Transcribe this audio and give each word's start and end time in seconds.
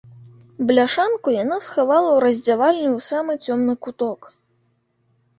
Бляшанку 0.69 1.33
яна 1.43 1.57
схавала 1.65 2.07
ў 2.13 2.17
раздзявальні 2.25 2.85
ў 2.85 2.99
самы 3.09 3.35
цёмны 3.45 3.73
куток. 3.89 4.21